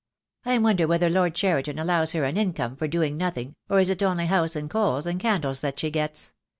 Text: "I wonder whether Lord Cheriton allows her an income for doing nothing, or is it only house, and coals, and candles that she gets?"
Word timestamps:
"I 0.45 0.57
wonder 0.57 0.87
whether 0.87 1.11
Lord 1.11 1.35
Cheriton 1.35 1.77
allows 1.77 2.13
her 2.13 2.23
an 2.23 2.35
income 2.35 2.75
for 2.75 2.87
doing 2.87 3.17
nothing, 3.17 3.53
or 3.69 3.79
is 3.79 3.91
it 3.91 4.01
only 4.01 4.25
house, 4.25 4.55
and 4.55 4.67
coals, 4.67 5.05
and 5.05 5.19
candles 5.19 5.61
that 5.61 5.79
she 5.79 5.91
gets?" 5.91 6.33